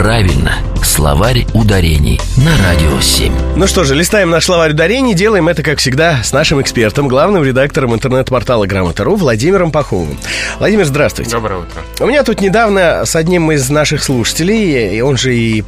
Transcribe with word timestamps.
Правильно. 0.00 0.54
Словарь 0.82 1.46
ударений 1.52 2.18
на 2.38 2.56
Радио 2.64 2.98
7. 2.98 3.34
Ну 3.56 3.66
что 3.66 3.84
же, 3.84 3.94
листаем 3.94 4.30
наш 4.30 4.46
словарь 4.46 4.70
ударений. 4.70 5.12
Делаем 5.12 5.46
это, 5.46 5.62
как 5.62 5.78
всегда, 5.78 6.22
с 6.22 6.32
нашим 6.32 6.58
экспертом, 6.62 7.06
главным 7.06 7.44
редактором 7.44 7.92
интернет-портала 7.92 8.64
Грамота.ру 8.64 9.16
Владимиром 9.16 9.70
Паховым. 9.70 10.18
Владимир, 10.58 10.86
здравствуйте. 10.86 11.32
Доброе 11.32 11.60
утро. 11.60 11.82
У 12.00 12.06
меня 12.06 12.24
тут 12.24 12.40
недавно 12.40 13.04
с 13.04 13.14
одним 13.14 13.52
из 13.52 13.68
наших 13.68 14.02
слушателей, 14.02 14.96
и 14.96 15.02
он 15.02 15.18
же 15.18 15.36
и 15.36 15.62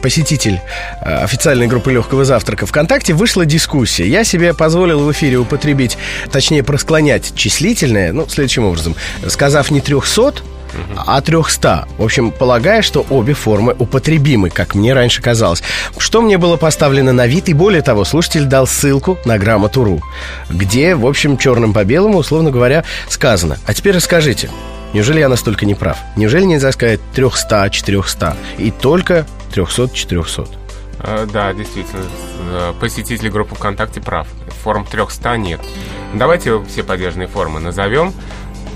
посетитель 0.00 0.60
э, 1.00 1.24
официальной 1.24 1.66
группы 1.66 1.90
легкого 1.90 2.24
завтрака 2.24 2.66
ВКонтакте, 2.66 3.12
вышла 3.12 3.44
дискуссия. 3.44 4.06
Я 4.06 4.22
себе 4.22 4.54
позволил 4.54 5.00
в 5.00 5.10
эфире 5.10 5.38
употребить, 5.38 5.98
точнее, 6.30 6.62
просклонять 6.62 7.34
числительное, 7.34 8.12
ну, 8.12 8.28
следующим 8.28 8.66
образом. 8.66 8.94
Сказав 9.26 9.72
не 9.72 9.80
300, 9.80 10.44
а 10.96 11.20
300. 11.20 11.88
В 11.98 12.02
общем, 12.02 12.30
полагая, 12.30 12.82
что 12.82 13.04
обе 13.10 13.34
формы 13.34 13.74
употребимы, 13.78 14.50
как 14.50 14.74
мне 14.74 14.92
раньше 14.92 15.22
казалось. 15.22 15.62
Что 15.98 16.22
мне 16.22 16.38
было 16.38 16.56
поставлено 16.56 17.12
на 17.12 17.26
вид, 17.26 17.48
и 17.48 17.52
более 17.52 17.82
того, 17.82 18.04
слушатель 18.04 18.44
дал 18.44 18.66
ссылку 18.66 19.18
на 19.24 19.38
грамоту.ру, 19.38 20.02
где, 20.50 20.94
в 20.94 21.06
общем, 21.06 21.38
черным 21.38 21.72
по 21.72 21.84
белому, 21.84 22.18
условно 22.18 22.50
говоря, 22.50 22.84
сказано. 23.08 23.58
А 23.66 23.74
теперь 23.74 23.96
расскажите, 23.96 24.50
Неужели 24.94 25.18
я 25.18 25.28
настолько 25.28 25.66
не 25.66 25.74
прав? 25.74 25.98
Неужели 26.14 26.44
нельзя 26.44 26.70
сказать 26.70 27.00
300, 27.14 27.68
400 27.70 28.36
и 28.58 28.70
только 28.70 29.26
300, 29.52 29.88
400? 29.92 30.46
Э, 31.00 31.26
да, 31.30 31.52
действительно, 31.52 32.02
э, 32.52 32.72
посетитель 32.78 33.28
группы 33.28 33.56
ВКонтакте 33.56 34.00
прав. 34.00 34.28
Форм 34.62 34.86
300 34.86 35.36
нет. 35.36 35.60
Давайте 36.14 36.62
все 36.64 36.84
падежные 36.84 37.26
формы 37.26 37.58
назовем. 37.58 38.14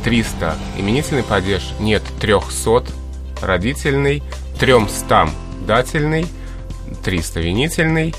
300 0.09 0.57
именительный 0.79 1.23
падеж, 1.23 1.75
нет 1.79 2.03
300 2.19 2.85
родительный, 3.43 4.23
300 4.59 5.29
дательный, 5.67 6.27
300 7.05 7.41
винительный, 7.41 8.15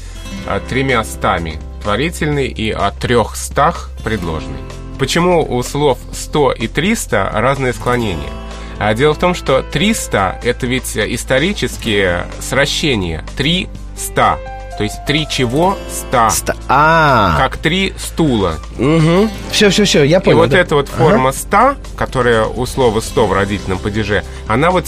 а 0.46 0.60
тремя 0.60 1.04
стами 1.04 1.60
творительный 1.82 2.46
и 2.46 2.70
от 2.70 3.00
300 3.00 3.74
предложный. 4.04 4.60
Почему 5.00 5.44
у 5.52 5.64
слов 5.64 5.98
100 6.14 6.52
и 6.52 6.68
300 6.68 7.32
разные 7.34 7.74
склонения? 7.74 8.30
А 8.78 8.94
дело 8.94 9.16
в 9.16 9.18
том, 9.18 9.34
что 9.34 9.64
300 9.64 10.42
это 10.44 10.68
ведь 10.68 10.96
исторические 10.96 12.28
сращения. 12.40 13.26
300 13.36 14.38
то 14.80 14.86
есть 14.86 15.04
три 15.04 15.28
чего? 15.28 15.78
Ста. 15.92 16.30
Ста. 16.30 16.56
А. 16.70 17.36
Как 17.38 17.58
три 17.58 17.94
стула. 17.98 18.60
Угу. 18.78 19.30
Все, 19.52 19.70
все, 19.72 19.84
все, 19.84 20.06
я 20.06 20.22
понял. 20.22 20.38
И 20.38 20.40
вот 20.40 20.52
да? 20.52 20.58
эта 20.58 20.76
вот 20.76 20.88
форма 20.88 21.32
ага. 21.32 21.38
ста, 21.38 21.76
которая 21.98 22.46
у 22.46 22.66
слова 22.66 23.02
сто 23.02 23.28
в 23.28 23.34
родительном 23.34 23.78
падеже, 23.80 24.24
она 24.48 24.72
вот 24.72 24.86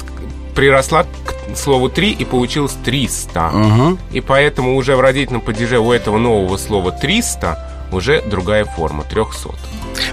приросла 0.56 1.04
к 1.04 1.58
слову 1.58 1.90
три 1.90 2.12
и 2.12 2.24
получилось 2.24 2.72
триста. 2.86 3.50
Угу. 3.50 3.98
И 4.14 4.22
поэтому 4.22 4.78
уже 4.78 4.96
в 4.96 5.02
родительном 5.02 5.42
падеже 5.42 5.78
у 5.80 5.92
этого 5.92 6.18
нового 6.18 6.56
слова 6.56 6.94
триста 6.94 7.60
уже 7.92 8.22
другая 8.22 8.66
форма, 8.66 9.04
трехсот. 9.04 9.58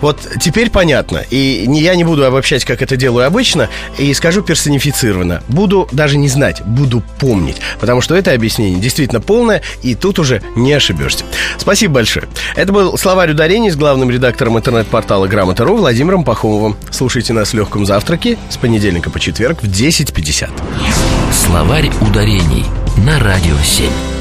Вот 0.00 0.18
теперь 0.40 0.70
понятно. 0.70 1.24
И 1.30 1.64
не, 1.66 1.80
я 1.80 1.94
не 1.94 2.04
буду 2.04 2.24
обобщать, 2.24 2.64
как 2.64 2.82
это 2.82 2.96
делаю 2.96 3.26
обычно, 3.26 3.68
и 3.96 4.12
скажу 4.14 4.42
персонифицированно. 4.42 5.42
Буду 5.48 5.88
даже 5.92 6.18
не 6.18 6.28
знать, 6.28 6.62
буду 6.64 7.02
помнить. 7.18 7.56
Потому 7.80 8.00
что 8.00 8.14
это 8.14 8.32
объяснение 8.32 8.80
действительно 8.80 9.20
полное, 9.20 9.62
и 9.82 9.94
тут 9.94 10.18
уже 10.18 10.42
не 10.56 10.72
ошибешься. 10.72 11.24
Спасибо 11.58 11.94
большое. 11.94 12.28
Это 12.56 12.72
был 12.72 12.96
словарь 12.96 13.30
ударений 13.30 13.70
с 13.70 13.76
главным 13.76 14.10
редактором 14.10 14.56
интернет-портала 14.58 15.26
Грамота.ру 15.26 15.76
Владимиром 15.76 16.24
Пахомовым. 16.24 16.76
Слушайте 16.90 17.32
нас 17.32 17.50
в 17.50 17.54
легком 17.54 17.86
завтраке 17.86 18.38
с 18.50 18.56
понедельника 18.56 19.10
по 19.10 19.20
четверг 19.20 19.62
в 19.62 19.66
10.50. 19.66 20.50
Словарь 21.32 21.90
ударений 22.00 22.64
на 22.98 23.18
Радио 23.18 23.56
7. 23.62 24.17